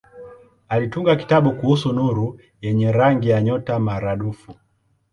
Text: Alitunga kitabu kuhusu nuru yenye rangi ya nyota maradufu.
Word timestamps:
Alitunga 0.69 1.15
kitabu 1.15 1.51
kuhusu 1.55 1.93
nuru 1.93 2.39
yenye 2.61 2.91
rangi 2.91 3.29
ya 3.29 3.41
nyota 3.41 3.79
maradufu. 3.79 4.55